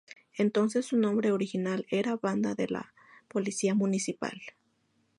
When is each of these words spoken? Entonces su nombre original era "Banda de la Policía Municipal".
Entonces 0.35 0.87
su 0.87 0.97
nombre 0.97 1.31
original 1.31 1.85
era 1.91 2.15
"Banda 2.15 2.55
de 2.55 2.67
la 2.67 2.91
Policía 3.27 3.75
Municipal". 3.75 4.41